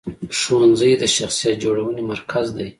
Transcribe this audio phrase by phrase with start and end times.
[0.39, 2.69] ښوونځی د شخصیت جوړونې مرکز دی.